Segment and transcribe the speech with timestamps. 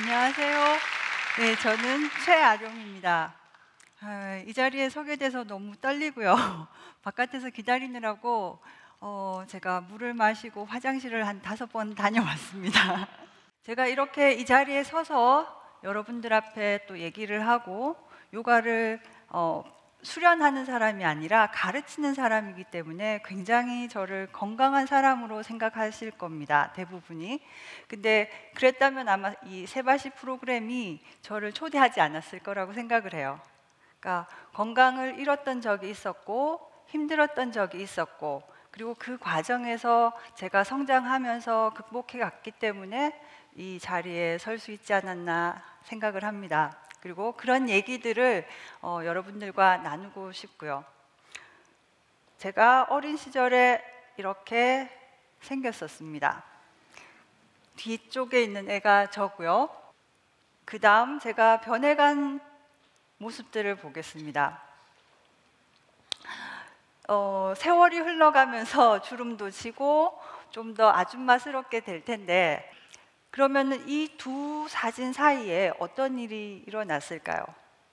[0.00, 0.76] 안녕하세요.
[1.40, 3.34] 네, 저는 최아룡입니다.
[4.00, 6.36] 아, 이 자리에 서게 돼서 너무 떨리고요.
[7.02, 8.60] 바깥에서 기다리느라고
[9.00, 13.08] 어, 제가 물을 마시고 화장실을 한 다섯 번 다녀왔습니다.
[13.66, 17.96] 제가 이렇게 이 자리에 서서 여러분들 앞에 또 얘기를 하고
[18.32, 19.64] 요가를 어,
[20.02, 26.72] 수련하는 사람이 아니라 가르치는 사람이기 때문에 굉장히 저를 건강한 사람으로 생각하실 겁니다.
[26.74, 27.42] 대부분이.
[27.88, 33.40] 근데 그랬다면 아마 이 세바시 프로그램이 저를 초대하지 않았을 거라고 생각을 해요.
[33.98, 42.52] 그러니까 건강을 잃었던 적이 있었고 힘들었던 적이 있었고 그리고 그 과정에서 제가 성장하면서 극복해 갔기
[42.52, 43.20] 때문에
[43.56, 46.76] 이 자리에 설 수 있지 않았나 생각을 합니다.
[47.00, 48.46] 그리고 그런 얘기들을
[48.82, 50.84] 어, 여러분들과 나누고 싶고요.
[52.38, 53.82] 제가 어린 시절에
[54.16, 54.90] 이렇게
[55.40, 56.44] 생겼었습니다.
[57.76, 59.68] 뒤쪽에 있는 애가 저고요.
[60.64, 62.40] 그 다음 제가 변해간
[63.18, 64.62] 모습들을 보겠습니다.
[67.08, 72.70] 어, 세월이 흘러가면서 주름도 지고 좀 더 아줌마스럽게 될 텐데
[73.30, 77.44] 그러면 이 두 사진 사이에 어떤 일이 일어났을까요?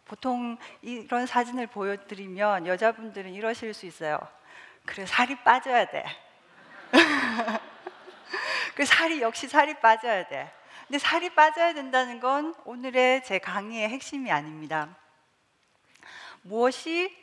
[0.05, 4.19] 보통 이런 사진을 보여드리면 여자분들은 이러실 수 있어요.
[4.85, 6.05] 그래 살이 빠져야 돼.
[8.75, 10.51] 그 살이 역시 살이 빠져야 돼.
[10.87, 14.95] 근데 살이 빠져야 된다는 건 오늘의 제 강의의 핵심이 아닙니다.
[16.43, 17.15] 무엇이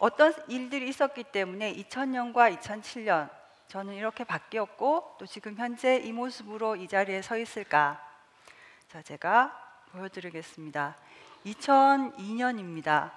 [0.00, 3.30] 어떤 일들이 있었기 때문에 2000년과 2007년
[3.72, 8.06] 저는 이렇게 바뀌었고 또 지금 현재 이 모습으로 이 자리에 서 있을까?
[8.86, 9.50] 자, 제가
[9.92, 10.94] 보여드리겠습니다.
[11.46, 13.12] 2002년입니다.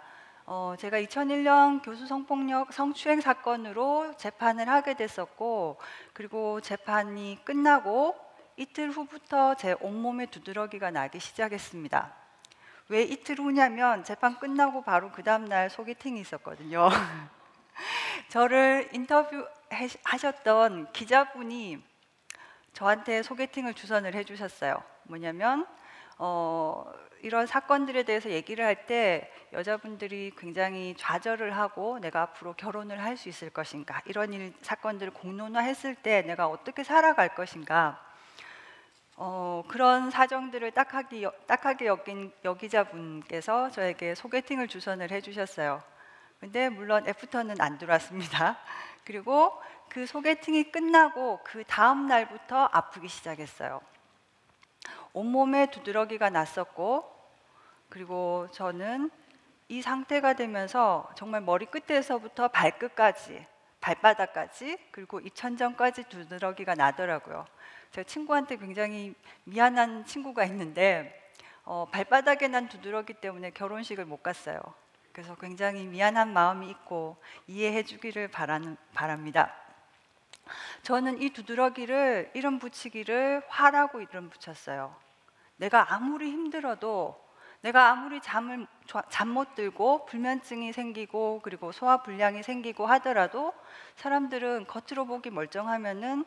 [0.46, 5.78] 어, 제가 2001년 교수 성폭력 성추행 사건으로 재판을 하게 됐었고
[6.14, 8.16] 그리고 재판이 끝나고
[8.56, 12.14] 이틀 후부터 제 온몸에 두드러기가 나기 시작했습니다.
[12.88, 16.88] 왜 이틀 후냐면 재판 끝나고 바로 그 다음날 소개팅이 있었거든요.
[18.30, 19.46] 저를 인터뷰
[20.04, 21.84] 하셨던 기자분이
[22.74, 24.82] 저한테 소개팅을 주선을 해주셨어요.
[25.04, 25.66] 뭐냐면
[26.18, 26.92] 어,
[27.22, 33.30] 이런 사건들에 대해서 얘기를 할 때 여자분들이 굉장히 좌절을 하고 내가 앞으로 결혼을 할 수
[33.30, 38.02] 있을 것인가 이런 일 사건들을 공론화했을 때 내가 어떻게 살아갈 것인가
[39.18, 45.82] 어, 그런 사정들을 딱하게, 딱하게 여긴 여기자분께서 저에게 소개팅을 주선을 해주셨어요.
[46.42, 48.58] 근데 물론 애프터는 안 들어왔습니다.
[49.06, 49.54] 그리고
[49.88, 53.80] 그 소개팅이 끝나고 그 다음 날부터 아프기 시작했어요.
[55.14, 57.10] 온몸에 두드러기가 났었고,
[57.90, 59.10] 그리고 저는
[59.70, 63.46] 이 상태가 되면서 정말 머리 끝에서부터 발끝까지,
[63.80, 67.46] 발바닥까지, 그리고 이 천장까지 두드러기가 나더라고요.
[67.92, 69.16] 제 친구한테 굉장히
[69.46, 71.32] 미안한 친구가 있는데,
[71.64, 74.60] 어, 발바닥에 난 두드러기 때문에 결혼식을 못 갔어요.
[75.16, 77.16] 그래서 굉장히 미안한 마음이 있고
[77.48, 79.56] 이해해 주기를 바라는, 바랍니다.
[80.84, 84.94] 저는 이 두드러기를 이름 붙이기를 화라고 이름 붙였어요.
[85.56, 87.18] 내가 아무리 힘들어도
[87.62, 88.68] 내가 아무리 잠을
[89.08, 93.54] 잠 못 들고 불면증이 생기고 그리고 소화 불량이 생기고 하더라도
[93.96, 96.26] 사람들은 겉으로 보기 멀쩡하면은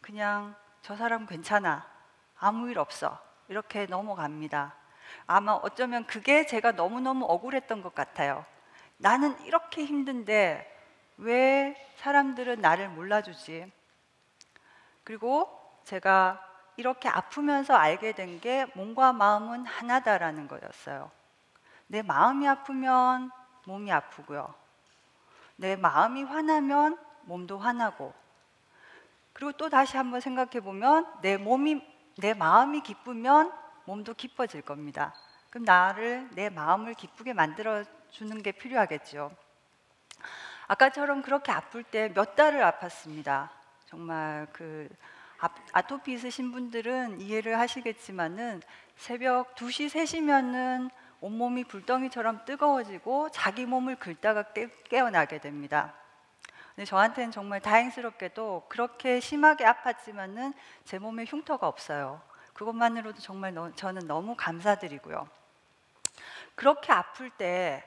[0.00, 1.86] 그냥 저 사람 괜찮아
[2.38, 4.85] 아무 일 없어 이렇게 넘어갑니다.
[5.26, 8.44] 아마 어쩌면 그게 제가 너무너무 억울했던 것 같아요.
[8.98, 10.72] 나는 이렇게 힘든데
[11.18, 13.70] 왜 사람들은 나를 몰라주지?
[15.04, 15.48] 그리고
[15.84, 16.42] 제가
[16.76, 21.10] 이렇게 아프면서 알게 된 게 몸과 마음은 하나다라는 거였어요.
[21.86, 23.30] 내 마음이 아프면
[23.64, 24.52] 몸이 아프고요.
[25.56, 28.12] 내 마음이 화나면 몸도 화나고.
[29.32, 31.82] 그리고 또 다시 한번 생각해 보면 내 몸이
[32.18, 33.52] 내 마음이 기쁘면
[33.86, 35.14] 몸도 기뻐질 겁니다.
[35.50, 39.30] 그럼 나를 내 마음을 기쁘게 만들어 주는 게 필요하겠죠.
[40.68, 43.48] 아까처럼 그렇게 아플 때 몇 달을 아팠습니다.
[43.86, 44.88] 정말 그
[45.72, 48.62] 아토피 있으신 분들은 이해를 하시겠지만은
[48.96, 50.90] 새벽 2시, 3시면은
[51.20, 55.94] 온몸이 불덩이처럼 뜨거워지고 자기 몸을 긁다가 깨, 어나게 됩니다.
[56.74, 60.52] 근데 저한테는 정말 다행스럽게도 그렇게 심하게 아팠지만은
[60.84, 62.20] 제 몸에 흉터가 없어요.
[62.56, 65.28] 그것만으로도 정말 너, 저는 너무 감사드리고요.
[66.54, 67.84] 그렇게 아플 때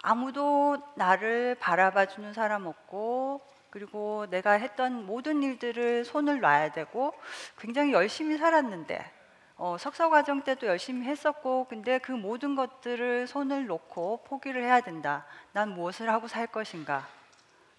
[0.00, 3.40] 아무도 나를 바라봐 주는 사람 없고
[3.70, 7.12] 그리고 내가 했던 모든 일들을 손을 놔야 되고
[7.58, 9.12] 굉장히 열심히 살았는데
[9.56, 15.26] 어, 석사 과정 때도 열심히 했었고 근데 그 모든 것들을 손을 놓고 포기를 해야 된다.
[15.52, 17.06] 난 무엇을 하고 살 것인가?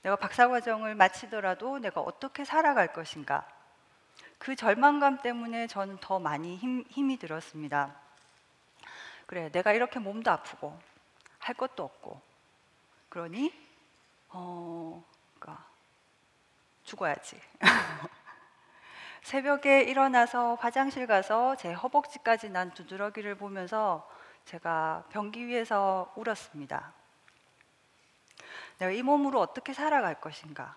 [0.01, 3.60] 내가 박사 과정을 마치더라도 내가 어떻게 살아갈 것인가?
[4.37, 7.95] 그 절망감 때문에 저는 더 많이 힘, 힘이 들었습니다.
[9.25, 10.77] 그래, 내가 이렇게 몸도 아프고
[11.39, 12.21] 할 것도 없고
[13.09, 13.53] 그러니
[14.29, 15.03] 어,
[15.39, 15.65] 그러니까
[16.83, 17.39] 죽어야지.
[19.23, 24.09] 새벽에 일어나서 화장실 가서 제 허벅지까지 난 두드러기를 보면서
[24.45, 26.93] 제가 변기 위에서 울었습니다.
[28.79, 30.75] 내가 이 몸으로 어떻게 살아갈 것인가?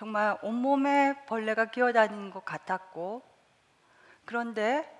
[0.00, 3.22] 정말 온몸에 벌레가 기어다니는 것 같았고,
[4.24, 4.90] 그런데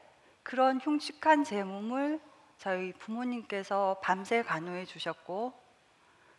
[0.42, 2.20] 그런 흉측한 제 몸을
[2.58, 5.58] 저희 부모님께서 밤새 간호해 주셨고,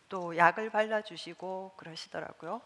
[0.08, 2.62] 또 약을 발라 주시고 그러시더라고요.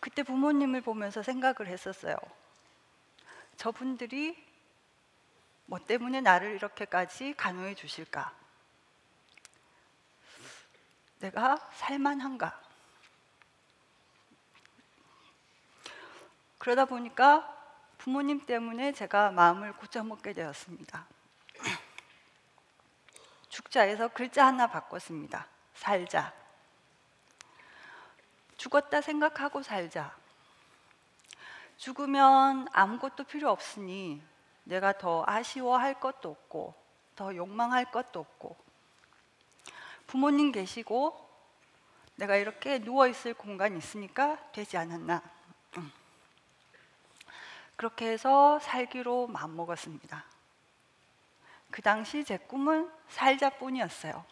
[0.00, 2.16] 그때 부모님을 보면서 생각을 했었어요.
[3.56, 4.36] 저분들이
[5.66, 8.34] 뭐 때문에 나를 이렇게까지 간호해 주실까?
[11.20, 12.63] 내가 살만한가?
[16.64, 17.54] 그러다 보니까
[17.98, 21.04] 부모님 때문에 제가 마음을 고쳐먹게 되었습니다.
[23.50, 25.46] 죽자에서 글자 하나 바꿨습니다.
[25.74, 26.32] 살자.
[28.56, 30.16] 죽었다 생각하고 살자.
[31.76, 34.22] 죽으면 아무것도 필요 없으니
[34.62, 36.74] 내가 더 아쉬워할 것도 없고
[37.14, 38.56] 더 욕망할 것도 없고
[40.06, 41.28] 부모님 계시고
[42.14, 45.33] 내가 이렇게 누워 있을 공간이 있으니까 되지 않았나.
[47.74, 47.76] 음.
[47.76, 50.24] 그렇게 해서 살기로 마음먹었습니다.
[51.70, 54.24] 그 당시 제 꿈은 살자뿐이었어요.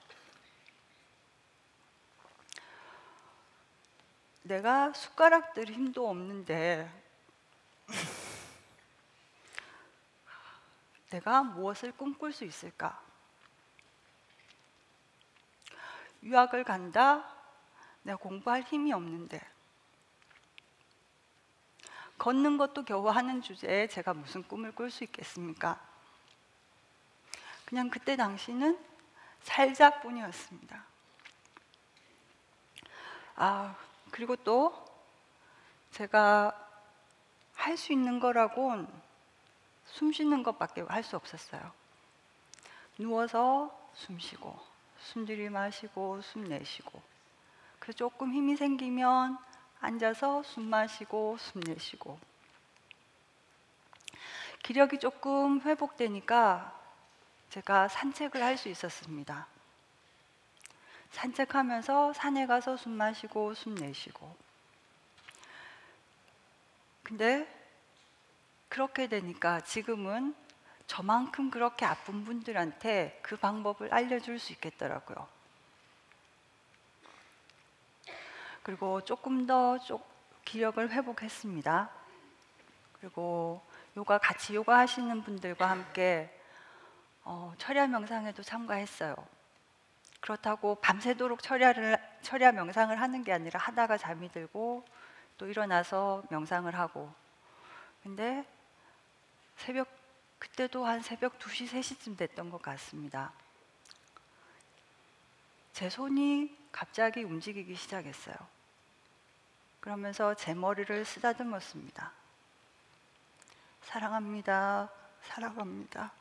[4.45, 6.91] 내가 숟가락들 힘도 없는데
[11.11, 13.01] 내가 무엇을 꿈꿀 수 있을까?
[16.23, 17.29] 유학을 간다?
[18.03, 19.52] 내가 공부할 힘이 없는데.
[22.23, 25.81] 걷는 것도 겨우 하는 주제에 제가 무슨 꿈을 꿀 수 있겠습니까?
[27.65, 28.79] 그냥 그때 당시는
[29.43, 30.85] 살자뿐이었습니다.
[33.35, 33.77] 아,
[34.13, 34.73] 그리고 또
[35.91, 36.57] 제가
[37.57, 38.87] 할 수 있는 거라곤
[39.87, 41.73] 숨 쉬는 것밖에 할 수 없었어요.
[42.99, 44.57] 누워서 숨 쉬고,
[45.01, 47.03] 숨 들이마시고, 숨 내쉬고.
[47.81, 49.39] 그래서 조금 힘이 생기면
[49.83, 52.19] 앉아서 숨 마시고, 숨 내쉬고.
[54.63, 56.81] 기력이 조금 회복되니까
[57.51, 59.47] 제가 산책을 할 수 있었습니다.
[61.11, 64.35] 산책하면서 산에 가서 숨 마시고 숨 내쉬고.
[67.03, 67.47] 근데
[68.69, 70.35] 그렇게 되니까 지금은
[70.87, 75.42] 저만큼 그렇게 아픈 분들한테 그 방법을 알려줄 수 있겠더라고요.
[78.63, 79.79] 그리고 조금 더
[80.45, 81.91] 기력을 회복했습니다.
[83.01, 83.61] 그리고
[83.97, 86.31] 요가 같이 요가 하시는 분들과 함께
[87.25, 89.15] 어, 철야 명상에도 참가했어요.
[90.21, 94.85] 그렇다고 밤새도록 철야를 철야 명상을 하는 게 아니라 하다가 잠이 들고
[95.37, 97.13] 또 일어나서 명상을 하고.
[98.03, 98.45] 근데
[99.57, 99.89] 새벽
[100.39, 103.33] 그때도 한 새벽 2시 3시쯤 됐던 것 같습니다.
[105.73, 108.37] 제 손이 갑자기 움직이기 시작했어요.
[109.83, 112.13] 그러면서 제 머리를 쓰다듬었습니다.
[113.83, 114.89] 사랑합니다.
[115.25, 116.13] 사랑합니다.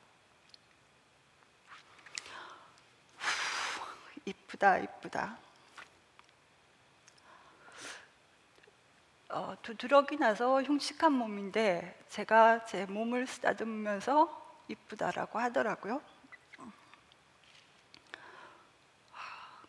[4.25, 5.37] 이쁘다, 이쁘다.
[9.29, 16.01] 어, 두드러기 나서 흉측한 몸인데 제가 제 몸을 쓰다듬으면서 이쁘다라고 하더라고요.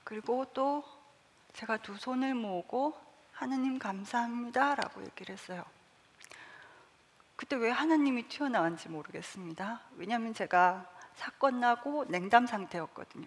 [0.02, 0.82] 그리고 또
[1.52, 3.11] 제가 두 손을 모으고
[3.42, 5.64] 하느님 감사합니다 라고 얘기를 했어요.
[7.36, 9.80] 그때 왜 하나님이 튀어나왔는지 모르겠습니다.
[9.96, 13.26] 왜냐하면 제가 사건 나고 냉담 상태였거든요.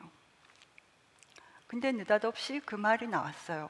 [1.68, 3.70] 근데 느닷없이 그 말이 나왔어요.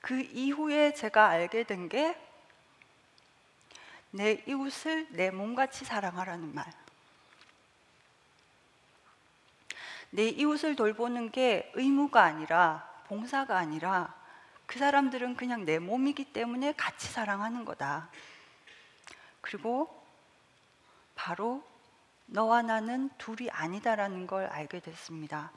[0.00, 2.30] 그 이후에 제가 알게 된 게
[4.12, 6.66] 내 이웃을 내 몸같이 사랑하라는 말.
[10.10, 14.14] 내 이웃을 돌보는 게 의무가 아니라 봉사가 아니라
[14.66, 18.08] 그 사람들은 그냥 내 몸이기 때문에 같이 사랑하는 거다.
[19.40, 19.90] 그리고
[21.16, 21.64] 바로
[22.26, 25.50] 너와 나는 둘이 아니다라는 걸 알게 됐습니다.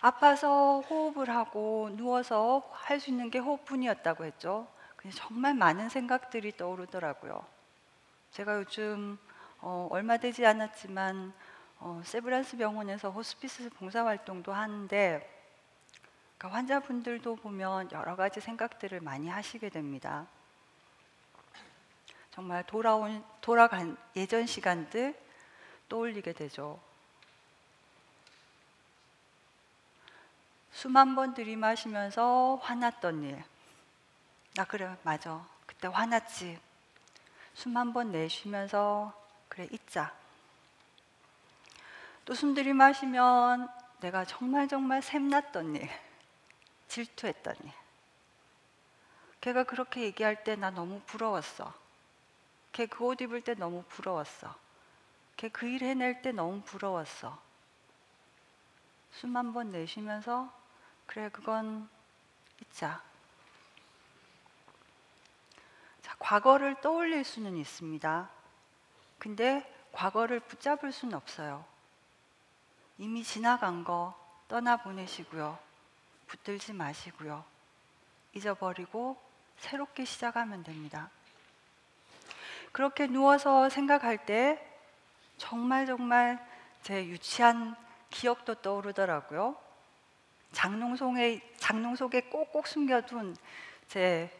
[0.00, 4.68] 아파서 호흡을 하고 누워서 할 수 있는 게 호흡뿐이었다고 했죠.
[5.12, 7.44] 정말 많은 생각들이 떠오르더라고요.
[8.30, 9.18] 제가 요즘
[9.58, 11.34] 어, 얼마 되지 않았지만
[11.78, 15.36] 어, 세브란스 병원에서 호스피스 봉사활동도 하는데
[16.38, 20.26] 그러니까 환자분들도 보면 여러 가지 생각들을 많이 하시게 됩니다.
[22.30, 25.18] 정말 돌아온 돌아간 예전 시간들
[25.88, 26.78] 떠올리게 되죠.
[30.72, 33.42] 수만 번 들이마시면서 화났던 일.
[34.54, 35.42] 나 그래, 맞아.
[35.64, 36.58] 그때 화났지.
[37.54, 39.14] 수만 번 내쉬면서
[39.48, 40.14] 그래, 잊자.
[42.26, 43.68] 또 숨 들이 마시면
[44.00, 45.88] 내가 정말 정말 샘났던 일.
[46.88, 47.72] 질투했던 일.
[49.40, 51.72] 걔가 그렇게 얘기할 때 나 너무 부러웠어.
[52.72, 54.54] 걔 그 옷 입을 때 너무 부러웠어.
[55.36, 57.40] 걔 그 일 해낼 때 너무 부러웠어.
[59.12, 60.52] 숨 한 번 내쉬면서
[61.06, 61.88] 그래 그건
[62.60, 63.00] 잊자.
[66.02, 68.28] 자, 과거를 떠올릴 수는 있습니다.
[69.18, 71.64] 근데 과거를 붙잡을 수는 없어요.
[72.98, 74.14] 이미 지나간 거
[74.48, 75.58] 떠나 보내시고요.
[76.26, 77.44] 붙들지 마시고요.
[78.32, 79.16] 잊어버리고
[79.58, 81.10] 새롭게 시작하면 됩니다.
[82.72, 84.62] 그렇게 누워서 생각할 때
[85.38, 86.44] 정말 정말
[86.82, 87.76] 제 유치한
[88.10, 89.56] 기억도 떠오르더라고요.
[90.52, 93.36] 장롱 속에 장롱 속에 꼭꼭 숨겨둔
[93.88, 94.30] 제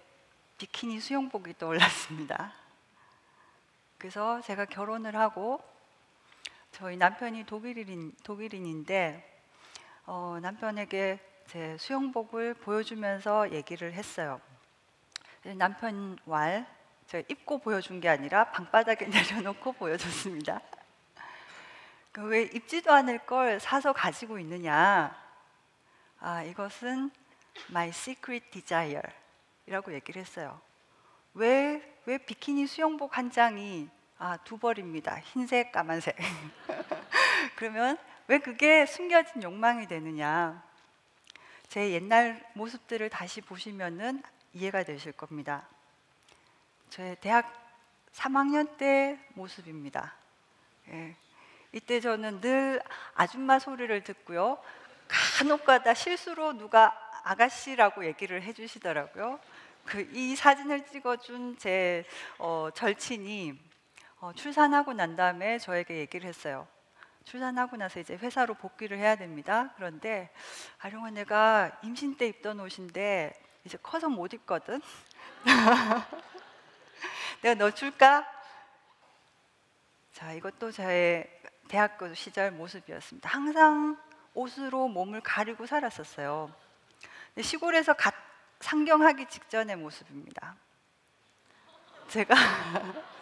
[0.59, 2.53] 비키니 수영복이 떠올랐습니다.
[3.99, 5.63] 그래서 제가 결혼을 하고
[6.76, 9.40] 저희 남편이 독일인 독일인인데
[10.04, 14.42] 어, 남편에게 제 수영복을 보여주면서 얘기를 했어요.
[15.56, 16.66] 남편 왈
[17.06, 20.61] 제가 입고 보여준 게 아니라 방바닥에 내려놓고 보여줬습니다.
[22.12, 25.16] 그왜 입지도 않을 걸 사서 가지고 있느냐?
[26.21, 27.11] 아, 이것은
[27.71, 29.00] my secret desire
[29.64, 30.61] 이라고 얘기를 했어요.
[31.33, 35.20] 왜, 왜 비키니 수영복 한 장이 아, 두 벌입니다.
[35.20, 36.16] 흰색, 까만색.
[37.56, 40.62] 그러면 왜 그게 숨겨진 욕망이 되느냐?
[41.68, 44.23] 제 옛날 모습들을 다시 보시면은
[44.54, 45.68] 이해가 되실 겁니다.
[46.88, 47.52] 제 대학
[48.14, 50.14] 3학년 때 모습입니다.
[50.88, 51.14] 예.
[51.73, 52.80] 이때 저는 늘
[53.14, 54.56] 아줌마 소리를 듣고요.
[55.08, 59.38] 간혹가다 실수로 누가 아가씨라고 얘기를 해주시더라고요.
[59.85, 62.04] 그 이 사진을 찍어준 제
[62.38, 63.65] 어, 절친이
[64.18, 66.66] 어, 출산하고 난 다음에 저에게 얘기를 했어요.
[67.25, 69.73] 출산하고 나서 이제 회사로 복귀를 해야 됩니다.
[69.76, 70.30] 그런데
[70.78, 74.80] 아룡아 내가 임신 때 입던 옷인데 이제 커서 못 입거든.
[77.42, 78.26] 내가 너 줄까?
[80.12, 81.28] 자, 이것도 저의
[81.68, 83.28] 대학교 시절 모습이었습니다.
[83.28, 83.99] 항상
[84.32, 86.50] 옷으로 몸을 가리고 살았었어요.
[87.42, 88.14] 시골에서 갓
[88.61, 90.56] 상경하기 직전의 모습입니다.
[92.08, 92.35] 제가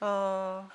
[0.00, 0.68] 어,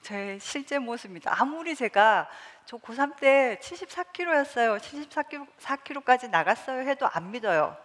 [0.00, 1.34] 제 실제 모습입니다.
[1.38, 2.28] 아무리 제가
[2.64, 4.78] 저 고3 때 74kg였어요.
[4.78, 7.76] 74kg까지 나갔어요 해도 안 믿어요.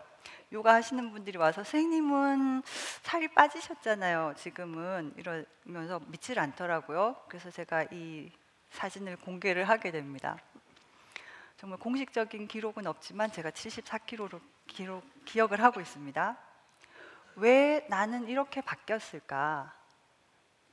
[0.54, 2.64] 요가 하시는 분들이 와서 선생님은
[3.04, 4.34] 살이 빠지셨잖아요.
[4.38, 7.18] 지금은 이러면서 믿질 않더라고요.
[7.28, 8.32] 그래서 제가 이
[8.72, 10.38] 사진을 공개를 하게 됩니다.
[11.58, 16.38] 정말 공식적인 기록은 없지만 제가 74kg로 기록, 기억을 하고 있습니다.
[17.36, 19.79] 왜 나는 이렇게 바뀌었을까?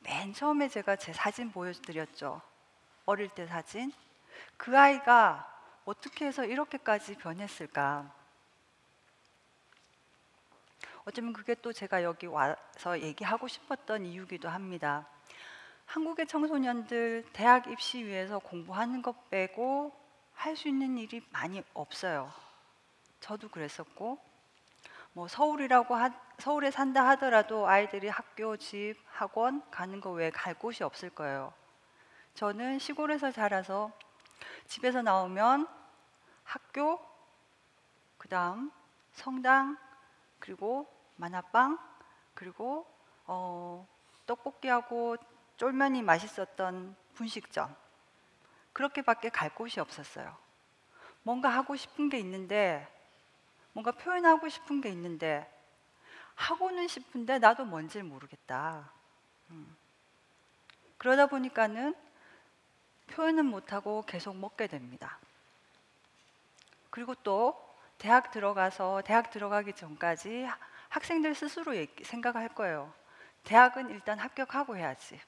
[0.07, 2.41] 맨 처음에 제가 제 사진 보여드렸죠.
[3.07, 3.93] 어릴 때 사진.
[4.57, 5.53] 그 아이가
[5.85, 8.15] 어떻게 해서 이렇게까지 변했을까?
[11.05, 15.09] 어쩌면 그게 또 제가 여기 와서 얘기하고 싶었던 이유기도 합니다.
[15.87, 19.93] 한국의 청소년들 대학 입시 위해서 공부하는 것 빼고
[20.35, 22.33] 할 수 있는 일이 많이 없어요.
[23.19, 24.19] 저도 그랬었고,
[25.17, 30.85] 뭐 서울이라고 하, 서울에 산다 하더라도 아이들이 학교, 집, 학원 가는 거 외에 갈 곳이
[30.85, 31.55] 없을 거예요.
[32.35, 33.91] 저는 시골에서 자라서
[34.67, 35.67] 집에서 나오면
[36.45, 37.01] 학교,
[38.19, 38.71] 그 다음
[39.13, 39.79] 성당,
[40.39, 41.79] 그리고 만화빵,
[42.35, 42.87] 그리고
[43.25, 43.89] 어,
[44.27, 45.17] 떡볶이하고
[45.57, 47.75] 쫄면이 맛있었던 분식점.
[48.75, 50.37] 그렇게밖에 갈 곳이 없었어요.
[51.23, 52.87] 뭔가 하고 싶은 게 있는데,
[53.77, 55.47] 뭔가 표현하고 싶은 게 있는데,
[56.35, 58.91] 하고는 싶은데 나도 뭔지 모르겠다.
[59.51, 59.77] 음.
[60.97, 61.95] 그러다 보니까는
[63.09, 65.19] 표현은 못하고 계속 먹게 됩니다.
[66.89, 67.63] 그리고 또
[67.99, 70.49] 대학 들어가서 대학 들어가기 전까지
[70.89, 72.91] 학생들 스스로 생각할 거예요.
[73.45, 75.21] 대학은 일단 합격하고 해야지.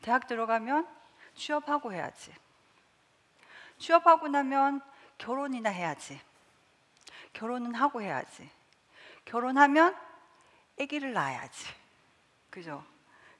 [0.00, 0.88] 대학 들어가면
[1.34, 2.34] 취업하고 해야지.
[3.76, 4.80] 취업하고 나면
[5.18, 6.18] 결혼이나 해야지.
[7.32, 8.48] 결혼은 하고 해야지.
[9.24, 9.96] 결혼하면
[10.80, 11.66] 아기를 낳아야지.
[12.50, 12.84] 그죠?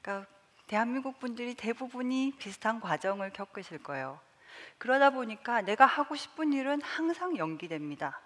[0.01, 0.31] 그러니까
[0.67, 4.19] 대한민국 분들이 대부분이 비슷한 과정을 겪으실 거예요.
[4.77, 8.21] 그러다 보니까 내가 하고 싶은 일은 항상 연기됩니다.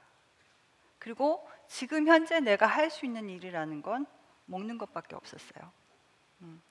[1.00, 4.06] 그리고 지금 현재 내가 할 수 있는 일이라는 건
[4.46, 5.72] 먹는 것밖에 없었어요.
[6.42, 6.62] 음.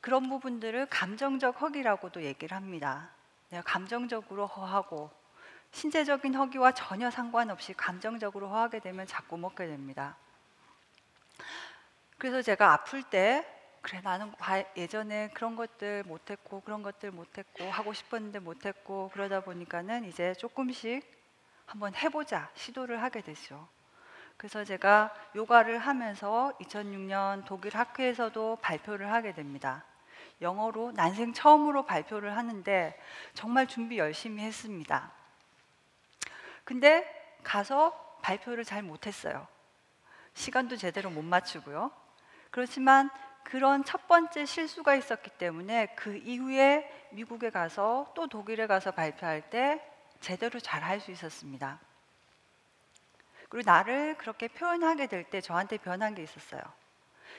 [0.00, 3.10] 그런 부분들을 감정적 허기라고도 얘기를 합니다.
[3.50, 5.10] 내가 감정적으로 허하고
[5.72, 10.16] 신체적인 허기와 전혀 상관없이 감정적으로 허하게 되면 자꾸 먹게 됩니다.
[12.18, 13.46] 그래서 제가 아플 때
[13.82, 14.32] 그래 나는
[14.76, 21.02] 예전에 그런 것들 못했고 그런 것들 못했고 하고 싶었는데 못했고 그러다 보니까는 이제 조금씩
[21.64, 23.66] 한번 해보자 시도를 하게 됐죠.
[24.36, 29.84] 그래서 제가 요가를 하면서 2006년 독일 학회에서도 발표를 하게 됩니다.
[30.42, 32.98] 영어로 난생 처음으로 발표를 하는데
[33.34, 35.12] 정말 준비 열심히 했습니다.
[36.70, 37.04] 근데
[37.42, 37.90] 가서
[38.22, 39.48] 발표를 잘 못했어요.
[40.34, 41.90] 시간도 제대로 못 맞추고요.
[42.52, 43.10] 그렇지만
[43.42, 49.84] 그런 첫 번째 실수가 있었기 때문에 그 이후에 미국에 가서 또 독일에 가서 발표할 때
[50.20, 51.80] 제대로 잘 할 수 있었습니다.
[53.48, 56.62] 그리고 나를 그렇게 표현하게 될 때 저한테 변한 게 있었어요.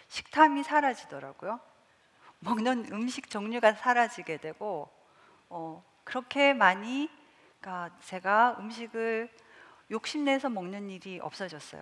[0.10, 1.62] 식탐이 사라지더라고요.
[2.40, 4.92] 먹는 음식 종류가 사라지게 되고
[5.48, 7.10] 어, 그렇게 많이
[7.62, 9.30] 그러니까 제가 음식을
[9.92, 11.82] 욕심내서 먹는 일이 없어졌어요.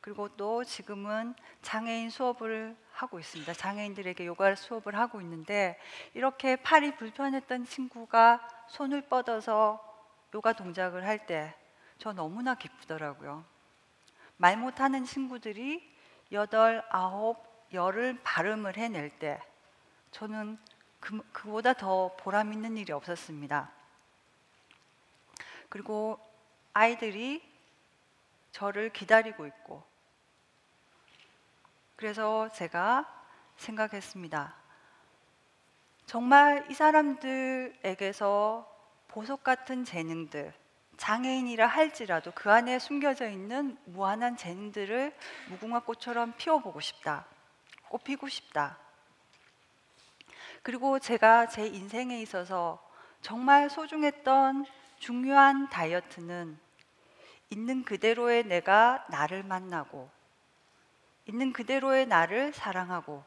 [0.00, 3.52] 그리고 또 지금은 장애인 수업을 하고 있습니다.
[3.52, 5.78] 장애인들에게 요가 수업을 하고 있는데
[6.14, 9.80] 이렇게 팔이 불편했던 친구가 손을 뻗어서
[10.34, 11.54] 요가 동작을 할 때
[12.02, 13.44] 저 너무나 기쁘더라고요.
[14.36, 15.88] 말 못하는 친구들이
[16.32, 17.38] 여덟, 아홉,
[17.72, 19.40] 열을 발음을 해낼 때
[20.10, 20.58] 저는
[20.98, 23.70] 그, 그보다 더 보람 있는 일이 없었습니다.
[25.72, 26.20] 그리고
[26.74, 27.42] 아이들이
[28.50, 29.82] 저를 기다리고 있고
[31.96, 33.10] 그래서 제가
[33.56, 34.54] 생각했습니다.
[36.04, 38.70] 정말 이 사람들에게서
[39.08, 40.52] 보석 같은 재능들,
[40.98, 45.16] 장애인이라 할지라도 그 안에 숨겨져 있는 무한한 재능들을
[45.48, 47.24] 무궁화 꽃처럼 피워보고 싶다.
[47.88, 48.76] 꽃피고 싶다.
[50.62, 52.78] 그리고 제가 제 인생에 있어서
[53.22, 54.66] 정말 소중했던
[55.02, 56.56] 중요한 다이어트는
[57.50, 60.08] 있는 그대로의 내가 나를 만나고
[61.26, 63.24] 있는 그대로의 나를 사랑하고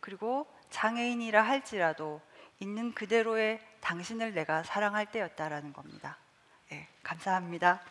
[0.00, 2.22] 그리고 장애인이라 할지라도
[2.58, 6.16] 있는 그대로의 당신을 내가 사랑할 때였다라는 겁니다.
[6.70, 7.82] 네, 감사합니다.